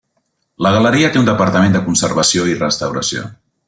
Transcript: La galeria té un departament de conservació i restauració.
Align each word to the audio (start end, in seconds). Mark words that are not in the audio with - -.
La 0.67 0.71
galeria 0.75 1.11
té 1.17 1.21
un 1.23 1.29
departament 1.29 1.77
de 1.79 1.85
conservació 1.91 2.51
i 2.55 2.61
restauració. 2.67 3.33